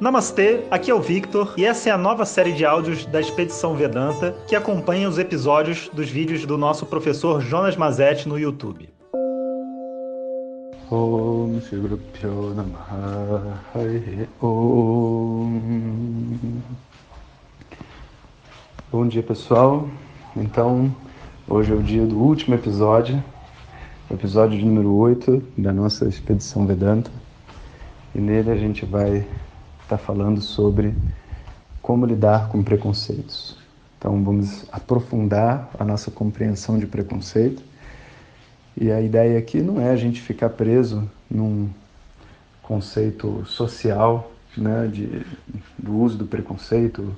Namastê, 0.00 0.60
aqui 0.70 0.92
é 0.92 0.94
o 0.94 1.00
Victor 1.00 1.54
e 1.56 1.64
essa 1.64 1.88
é 1.88 1.92
a 1.92 1.98
nova 1.98 2.24
série 2.24 2.52
de 2.52 2.64
áudios 2.64 3.04
da 3.06 3.20
Expedição 3.20 3.74
Vedanta 3.74 4.32
que 4.46 4.54
acompanha 4.54 5.08
os 5.08 5.18
episódios 5.18 5.90
dos 5.92 6.08
vídeos 6.08 6.46
do 6.46 6.56
nosso 6.56 6.86
professor 6.86 7.40
Jonas 7.40 7.76
Mazetti 7.76 8.28
no 8.28 8.38
YouTube. 8.38 8.88
Om 10.88 11.60
Om. 14.40 15.60
Bom 18.92 19.08
dia 19.08 19.24
pessoal, 19.24 19.88
então 20.36 20.94
hoje 21.48 21.72
é 21.72 21.74
o 21.74 21.82
dia 21.82 22.06
do 22.06 22.16
último 22.16 22.54
episódio, 22.54 23.20
episódio 24.08 24.64
número 24.64 24.94
8 24.94 25.42
da 25.58 25.72
nossa 25.72 26.06
Expedição 26.06 26.68
Vedanta. 26.68 27.10
E 28.14 28.20
nele 28.20 28.52
a 28.52 28.56
gente 28.56 28.86
vai 28.86 29.26
está 29.88 29.96
falando 29.96 30.42
sobre 30.42 30.94
como 31.80 32.04
lidar 32.04 32.50
com 32.50 32.62
preconceitos. 32.62 33.56
Então 33.96 34.22
vamos 34.22 34.66
aprofundar 34.70 35.70
a 35.78 35.84
nossa 35.84 36.10
compreensão 36.10 36.78
de 36.78 36.86
preconceito. 36.86 37.62
E 38.76 38.92
a 38.92 39.00
ideia 39.00 39.38
aqui 39.38 39.62
não 39.62 39.80
é 39.80 39.90
a 39.90 39.96
gente 39.96 40.20
ficar 40.20 40.50
preso 40.50 41.10
num 41.30 41.70
conceito 42.62 43.42
social, 43.46 44.30
né, 44.54 44.86
de, 44.92 45.24
do 45.78 45.96
uso 45.96 46.18
do 46.18 46.26
preconceito, 46.26 47.16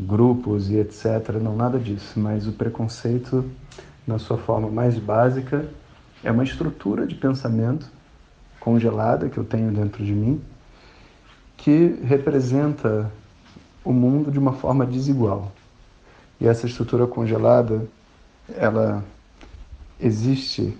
grupos 0.00 0.70
e 0.70 0.76
etc. 0.76 1.34
Não 1.40 1.54
nada 1.54 1.78
disso. 1.78 2.18
Mas 2.18 2.48
o 2.48 2.52
preconceito, 2.52 3.44
na 4.06 4.18
sua 4.18 4.38
forma 4.38 4.70
mais 4.70 4.98
básica, 4.98 5.68
é 6.24 6.32
uma 6.32 6.44
estrutura 6.44 7.06
de 7.06 7.14
pensamento 7.14 7.92
congelada 8.58 9.28
que 9.28 9.36
eu 9.36 9.44
tenho 9.44 9.70
dentro 9.70 10.02
de 10.02 10.14
mim 10.14 10.40
que 11.56 11.98
representa 12.04 13.10
o 13.84 13.92
mundo 13.92 14.30
de 14.30 14.38
uma 14.38 14.52
forma 14.52 14.86
desigual. 14.86 15.52
E 16.40 16.46
essa 16.46 16.66
estrutura 16.66 17.06
congelada, 17.06 17.86
ela 18.56 19.04
existe 20.00 20.76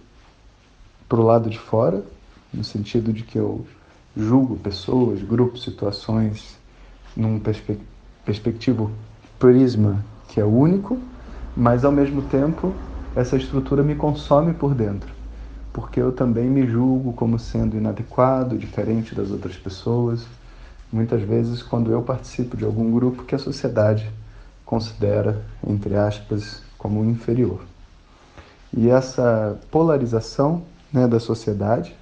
para 1.09 1.21
o 1.21 1.23
lado 1.23 1.49
de 1.49 1.59
fora, 1.59 2.03
no 2.53 2.65
sentido 2.65 3.13
de 3.13 3.23
que 3.23 3.39
eu 3.39 3.65
julgo 4.17 4.57
pessoas, 4.57 5.23
grupos, 5.23 5.63
situações 5.63 6.59
num 7.17 7.39
perspe 7.39 7.79
perspectivo 8.25 8.91
prisma 9.39 10.03
que 10.29 10.41
é 10.41 10.45
único, 10.45 10.99
mas 11.55 11.85
ao 11.85 11.93
mesmo 11.93 12.23
tempo 12.23 12.75
essa 13.15 13.37
estrutura 13.37 13.83
me 13.83 13.95
consome 13.95 14.55
por 14.55 14.75
dentro, 14.75 15.13
porque 15.73 16.01
eu 16.01 16.11
também 16.11 16.49
me 16.49 16.67
julgo 16.67 17.13
como 17.13 17.39
sendo 17.39 17.77
inadequado, 17.77 18.57
diferente 18.57 19.15
das 19.15 19.31
outras 19.31 19.57
pessoas 19.57 20.27
muitas 20.95 21.23
vezes 21.23 21.63
quando 21.63 21.91
eu 21.91 22.01
participo 22.03 22.57
de 22.57 22.65
algum 22.65 22.91
grupo 22.93 23.25
que 23.25 23.35
a 23.35 23.39
sociedade 23.39 24.11
considera, 24.65 25.45
entre 25.67 25.97
aspas, 25.97 26.63
como 26.79 27.05
inferior. 27.05 27.61
E 28.77 28.89
essa 28.89 29.59
polarização 29.71 30.63
né, 30.93 31.07
da 31.07 31.21
sociedade 31.21 31.95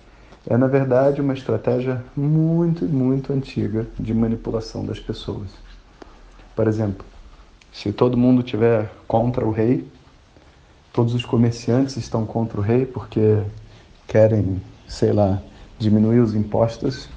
é, 0.47 0.57
na 0.57 0.67
verdade, 0.67 1.21
uma 1.21 1.35
estratégia 1.35 2.05
muito, 2.17 2.85
muito 2.85 3.33
antiga 3.33 3.87
de 3.99 4.13
manipulação 4.13 4.85
das 4.85 4.99
pessoas. 4.99 5.51
Por 6.57 6.67
exemplo, 6.67 7.05
se 7.73 7.93
todo 7.93 8.17
mundo 8.17 8.43
tiver 8.43 8.91
contra 9.07 9.47
o 9.47 9.53
rei, 9.53 9.87
todos 10.93 11.15
os 11.15 11.25
comerciantes 11.25 11.97
estão 11.97 12.27
contra 12.27 12.59
o 12.59 12.63
rei 12.63 12.85
porque 12.85 13.41
querem, 14.07 14.61
sei 14.89 15.13
lá, 15.13 15.41
diminuir 15.79 16.19
os 16.19 16.35
impostos 16.35 17.09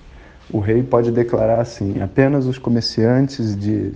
o 0.52 0.60
rei 0.60 0.84
pode 0.84 1.12
declarar 1.12 1.60
assim: 1.60 2.02
apenas 2.02 2.46
os 2.46 2.58
comerciantes 2.58 3.56
de 3.56 3.94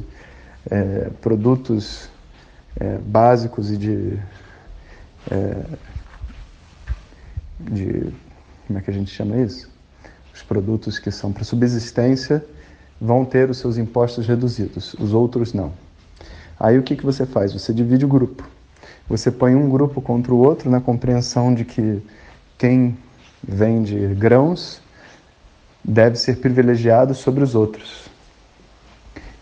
é, 0.70 1.10
produtos 1.22 2.10
é, 2.80 2.98
básicos 2.98 3.72
e 3.72 3.78
de, 3.78 4.20
é, 5.30 5.64
de. 7.60 8.14
Como 8.68 8.80
é 8.80 8.82
que 8.82 8.90
a 8.90 8.94
gente 8.94 9.12
chama 9.12 9.38
isso? 9.38 9.70
Os 10.34 10.44
produtos 10.44 11.00
que 11.00 11.12
são 11.12 11.32
para 11.32 11.44
subsistência 11.44 12.44
vão 13.00 13.26
ter 13.26 13.50
os 13.50 13.58
seus 13.58 13.78
impostos 13.78 14.28
reduzidos, 14.28 14.94
os 14.96 15.14
outros 15.14 15.54
não. 15.54 15.72
Aí 16.60 16.78
o 16.78 16.84
que, 16.84 16.96
que 16.96 17.06
você 17.06 17.26
faz? 17.26 17.54
Você 17.54 17.74
divide 17.74 18.06
o 18.06 18.08
grupo. 18.08 18.48
Você 19.08 19.32
põe 19.32 19.56
um 19.56 19.70
grupo 19.70 20.02
contra 20.02 20.34
o 20.34 20.38
outro 20.38 20.70
na 20.70 20.82
compreensão 20.82 21.54
de 21.54 21.66
que 21.66 22.02
quem 22.58 22.98
vende 23.42 23.96
grãos 24.16 24.82
deve 25.84 26.18
ser 26.18 26.38
privilegiado 26.38 27.14
sobre 27.14 27.44
os 27.44 27.56
outros. 27.56 28.10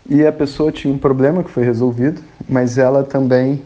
E 0.08 0.26
a 0.26 0.32
pessoa 0.32 0.72
tinha 0.72 0.92
um 0.92 0.98
problema 0.98 1.44
que 1.44 1.50
foi 1.50 1.64
resolvido, 1.64 2.22
mas 2.48 2.78
ela 2.78 3.04
também 3.04 3.62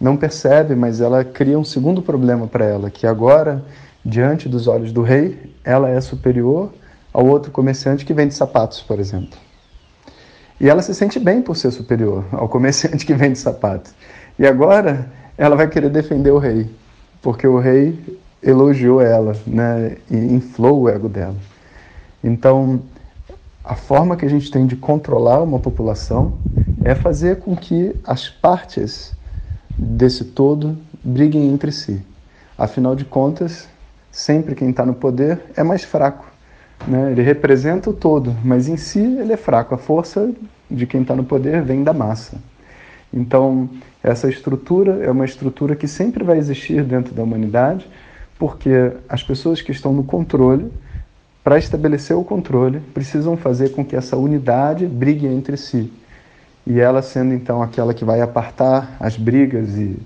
não 0.00 0.16
percebe, 0.16 0.74
mas 0.74 1.00
ela 1.00 1.24
cria 1.24 1.58
um 1.58 1.64
segundo 1.64 2.02
problema 2.02 2.46
para 2.46 2.64
ela, 2.64 2.90
que 2.90 3.06
agora, 3.06 3.64
diante 4.04 4.48
dos 4.48 4.66
olhos 4.66 4.92
do 4.92 5.02
rei, 5.02 5.54
ela 5.64 5.88
é 5.88 6.00
superior 6.00 6.72
ao 7.12 7.24
outro 7.26 7.52
comerciante 7.52 8.04
que 8.04 8.12
vende 8.12 8.34
sapatos, 8.34 8.82
por 8.82 8.98
exemplo. 8.98 9.38
E 10.60 10.68
ela 10.68 10.82
se 10.82 10.94
sente 10.94 11.18
bem 11.18 11.40
por 11.40 11.56
ser 11.56 11.70
superior 11.70 12.24
ao 12.32 12.48
comerciante 12.48 13.06
que 13.06 13.14
vende 13.14 13.38
sapatos. 13.38 13.94
E 14.36 14.46
agora 14.46 15.10
ela 15.38 15.54
vai 15.54 15.68
querer 15.68 15.90
defender 15.90 16.32
o 16.32 16.38
rei, 16.38 16.68
porque 17.22 17.46
o 17.46 17.58
rei 17.58 18.18
elogiou 18.42 19.00
ela, 19.00 19.34
né, 19.46 19.96
e 20.10 20.16
inflou 20.16 20.82
o 20.82 20.88
ego 20.88 21.08
dela. 21.08 21.36
Então, 22.24 22.80
a 23.62 23.74
forma 23.74 24.16
que 24.16 24.24
a 24.24 24.28
gente 24.28 24.50
tem 24.50 24.66
de 24.66 24.76
controlar 24.76 25.42
uma 25.42 25.58
população 25.58 26.38
é 26.82 26.94
fazer 26.94 27.40
com 27.40 27.54
que 27.54 27.94
as 28.02 28.30
partes 28.30 29.14
desse 29.76 30.24
todo 30.24 30.78
briguem 31.04 31.52
entre 31.52 31.70
si. 31.70 32.00
Afinal 32.56 32.96
de 32.96 33.04
contas, 33.04 33.68
sempre 34.10 34.54
quem 34.54 34.70
está 34.70 34.86
no 34.86 34.94
poder 34.94 35.38
é 35.54 35.62
mais 35.62 35.84
fraco. 35.84 36.24
Né? 36.88 37.12
Ele 37.12 37.20
representa 37.20 37.90
o 37.90 37.92
todo, 37.92 38.34
mas 38.42 38.68
em 38.68 38.78
si 38.78 39.00
ele 39.00 39.34
é 39.34 39.36
fraco. 39.36 39.74
A 39.74 39.78
força 39.78 40.32
de 40.70 40.86
quem 40.86 41.02
está 41.02 41.14
no 41.14 41.24
poder 41.24 41.62
vem 41.62 41.84
da 41.84 41.92
massa. 41.92 42.38
Então, 43.12 43.68
essa 44.02 44.30
estrutura 44.30 45.04
é 45.04 45.10
uma 45.10 45.26
estrutura 45.26 45.76
que 45.76 45.86
sempre 45.86 46.24
vai 46.24 46.38
existir 46.38 46.82
dentro 46.84 47.14
da 47.14 47.22
humanidade, 47.22 47.86
porque 48.38 48.92
as 49.08 49.22
pessoas 49.22 49.60
que 49.60 49.72
estão 49.72 49.92
no 49.92 50.04
controle 50.04 50.72
para 51.44 51.58
estabelecer 51.58 52.16
o 52.16 52.24
controle, 52.24 52.80
precisam 52.80 53.36
fazer 53.36 53.72
com 53.72 53.84
que 53.84 53.94
essa 53.94 54.16
unidade 54.16 54.86
brigue 54.86 55.26
entre 55.26 55.58
si. 55.58 55.92
E 56.66 56.80
ela 56.80 57.02
sendo 57.02 57.34
então 57.34 57.62
aquela 57.62 57.92
que 57.92 58.02
vai 58.02 58.22
apartar 58.22 58.96
as 58.98 59.18
brigas 59.18 59.76
e 59.76 59.98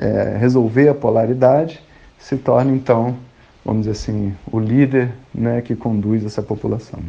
é, 0.00 0.38
resolver 0.38 0.88
a 0.88 0.94
polaridade, 0.94 1.82
se 2.18 2.38
torna 2.38 2.72
então, 2.72 3.14
vamos 3.62 3.82
dizer 3.82 3.92
assim, 3.92 4.34
o 4.50 4.58
líder 4.58 5.12
né, 5.34 5.60
que 5.60 5.76
conduz 5.76 6.24
essa 6.24 6.42
população. 6.42 7.00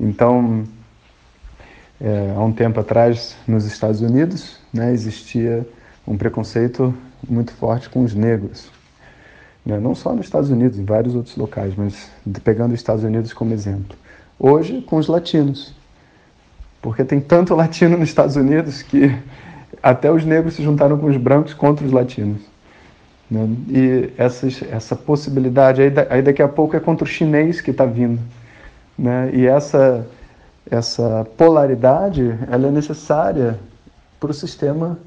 Então, 0.00 0.64
é, 2.00 2.32
há 2.34 2.40
um 2.40 2.52
tempo 2.52 2.80
atrás, 2.80 3.36
nos 3.46 3.66
Estados 3.66 4.00
Unidos, 4.00 4.58
né, 4.72 4.90
existia 4.90 5.68
um 6.06 6.16
preconceito 6.16 6.94
muito 7.28 7.52
forte 7.52 7.90
com 7.90 8.02
os 8.02 8.14
negros. 8.14 8.70
Né? 9.64 9.78
Não 9.78 9.94
só 9.94 10.14
nos 10.14 10.26
Estados 10.26 10.50
Unidos, 10.50 10.78
em 10.78 10.84
vários 10.84 11.14
outros 11.14 11.36
locais, 11.36 11.74
mas 11.76 12.10
pegando 12.42 12.72
os 12.72 12.80
Estados 12.80 13.04
Unidos 13.04 13.32
como 13.32 13.52
exemplo. 13.52 13.96
Hoje, 14.38 14.82
com 14.82 14.96
os 14.96 15.06
latinos. 15.06 15.74
Porque 16.82 17.04
tem 17.04 17.20
tanto 17.20 17.54
latino 17.56 17.96
nos 17.96 18.08
Estados 18.08 18.36
Unidos 18.36 18.82
que 18.82 19.16
até 19.82 20.10
os 20.10 20.24
negros 20.24 20.54
se 20.54 20.62
juntaram 20.62 20.98
com 20.98 21.06
os 21.06 21.16
brancos 21.16 21.54
contra 21.54 21.84
os 21.84 21.92
latinos. 21.92 22.42
Né? 23.30 23.48
E 23.68 24.12
essas, 24.18 24.62
essa 24.70 24.94
possibilidade, 24.94 25.80
aí, 25.82 25.92
aí 26.10 26.22
daqui 26.22 26.42
a 26.42 26.48
pouco 26.48 26.76
é 26.76 26.80
contra 26.80 27.04
o 27.04 27.08
chinês 27.08 27.60
que 27.60 27.70
está 27.70 27.84
vindo. 27.84 28.20
Né? 28.98 29.30
E 29.32 29.46
essa, 29.46 30.06
essa 30.70 31.26
polaridade 31.36 32.38
ela 32.50 32.68
é 32.68 32.70
necessária 32.70 33.58
para 34.20 34.30
o 34.30 34.34
sistema 34.34 34.98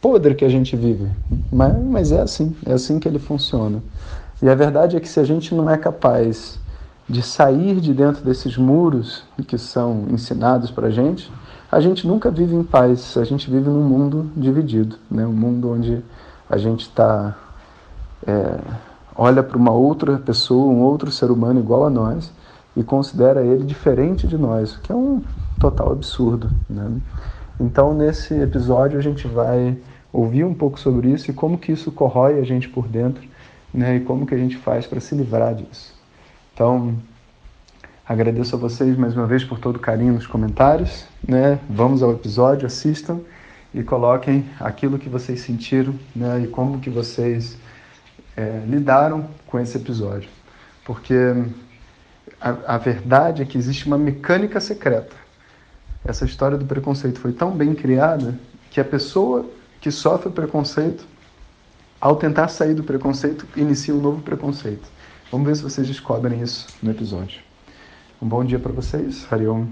podre 0.00 0.34
que 0.34 0.44
a 0.44 0.48
gente 0.48 0.76
vive. 0.76 1.08
Mas, 1.52 1.76
mas 1.78 2.12
é 2.12 2.20
assim, 2.20 2.56
é 2.66 2.72
assim 2.72 2.98
que 2.98 3.06
ele 3.06 3.18
funciona. 3.18 3.82
E 4.42 4.48
a 4.48 4.54
verdade 4.54 4.96
é 4.96 5.00
que 5.00 5.08
se 5.08 5.20
a 5.20 5.24
gente 5.24 5.54
não 5.54 5.68
é 5.68 5.76
capaz 5.76 6.58
de 7.08 7.22
sair 7.22 7.80
de 7.80 7.92
dentro 7.92 8.24
desses 8.24 8.56
muros 8.56 9.24
que 9.46 9.58
são 9.58 10.06
ensinados 10.10 10.70
para 10.70 10.86
a 10.86 10.90
gente, 10.90 11.30
a 11.70 11.80
gente 11.80 12.06
nunca 12.06 12.30
vive 12.30 12.54
em 12.54 12.62
paz. 12.62 13.16
A 13.16 13.24
gente 13.24 13.50
vive 13.50 13.68
num 13.68 13.82
mundo 13.82 14.30
dividido, 14.36 14.96
né? 15.10 15.26
um 15.26 15.32
mundo 15.32 15.70
onde 15.70 16.02
a 16.48 16.56
gente 16.56 16.82
está 16.82 17.36
é, 18.26 18.58
olha 19.14 19.42
para 19.42 19.56
uma 19.56 19.72
outra 19.72 20.18
pessoa, 20.18 20.72
um 20.72 20.80
outro 20.80 21.10
ser 21.10 21.30
humano 21.30 21.60
igual 21.60 21.84
a 21.84 21.90
nós 21.90 22.32
e 22.76 22.82
considera 22.82 23.44
ele 23.44 23.64
diferente 23.64 24.26
de 24.26 24.38
nós, 24.38 24.74
o 24.74 24.80
que 24.80 24.92
é 24.92 24.94
um 24.94 25.22
total 25.58 25.92
absurdo. 25.92 26.50
Né? 26.68 26.90
Então, 27.58 27.92
nesse 27.92 28.34
episódio, 28.34 28.98
a 28.98 29.02
gente 29.02 29.26
vai 29.28 29.76
ouvir 30.12 30.44
um 30.44 30.54
pouco 30.54 30.78
sobre 30.78 31.08
isso 31.10 31.30
e 31.30 31.34
como 31.34 31.58
que 31.58 31.72
isso 31.72 31.92
corrói 31.92 32.38
a 32.38 32.44
gente 32.44 32.68
por 32.68 32.88
dentro, 32.88 33.22
né? 33.72 33.96
E 33.96 34.00
como 34.00 34.26
que 34.26 34.34
a 34.34 34.38
gente 34.38 34.56
faz 34.56 34.86
para 34.86 35.00
se 35.00 35.14
livrar 35.14 35.54
disso. 35.54 35.94
Então, 36.52 36.96
Agradeço 38.10 38.56
a 38.56 38.58
vocês 38.58 38.96
mais 38.96 39.16
uma 39.16 39.24
vez 39.24 39.44
por 39.44 39.60
todo 39.60 39.76
o 39.76 39.78
carinho 39.78 40.14
nos 40.14 40.26
comentários. 40.26 41.04
Né? 41.22 41.60
Vamos 41.70 42.02
ao 42.02 42.10
episódio, 42.10 42.66
assistam 42.66 43.20
e 43.72 43.84
coloquem 43.84 44.44
aquilo 44.58 44.98
que 44.98 45.08
vocês 45.08 45.42
sentiram 45.42 45.94
né? 46.16 46.40
e 46.40 46.48
como 46.48 46.80
que 46.80 46.90
vocês 46.90 47.56
é, 48.36 48.64
lidaram 48.66 49.28
com 49.46 49.60
esse 49.60 49.76
episódio. 49.76 50.28
Porque 50.84 51.14
a, 52.40 52.74
a 52.74 52.78
verdade 52.78 53.42
é 53.42 53.44
que 53.44 53.56
existe 53.56 53.86
uma 53.86 53.96
mecânica 53.96 54.58
secreta. 54.58 55.14
Essa 56.04 56.24
história 56.24 56.58
do 56.58 56.64
preconceito 56.64 57.20
foi 57.20 57.30
tão 57.30 57.52
bem 57.52 57.76
criada 57.76 58.34
que 58.72 58.80
a 58.80 58.84
pessoa 58.84 59.48
que 59.80 59.90
sofre 59.90 60.30
preconceito, 60.30 61.06
ao 62.00 62.16
tentar 62.16 62.48
sair 62.48 62.74
do 62.74 62.82
preconceito, 62.82 63.46
inicia 63.56 63.94
um 63.94 64.00
novo 64.00 64.22
preconceito. 64.22 64.88
Vamos 65.30 65.46
ver 65.46 65.56
se 65.56 65.62
vocês 65.62 65.86
descobrem 65.86 66.40
isso 66.40 66.66
no 66.82 66.90
episódio. 66.90 67.40
Um 68.20 68.28
bom 68.28 68.44
dia 68.44 68.58
para 68.58 68.72
vocês. 68.72 69.26
Hariom. 69.30 69.66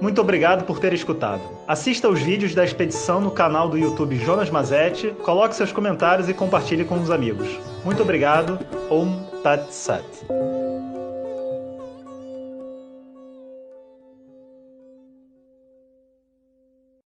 Muito 0.00 0.20
obrigado 0.20 0.64
por 0.64 0.80
ter 0.80 0.92
escutado. 0.92 1.42
Assista 1.68 2.08
os 2.08 2.20
vídeos 2.20 2.54
da 2.54 2.64
expedição 2.64 3.20
no 3.20 3.30
canal 3.30 3.68
do 3.68 3.78
YouTube 3.78 4.16
Jonas 4.16 4.50
Mazetti, 4.50 5.14
coloque 5.22 5.54
seus 5.54 5.70
comentários 5.70 6.28
e 6.28 6.34
compartilhe 6.34 6.84
com 6.84 7.00
os 7.00 7.10
amigos. 7.10 7.48
Muito 7.84 8.02
obrigado. 8.02 8.58
Om 8.90 9.22
Tat 9.44 9.70
Sat. 9.70 10.04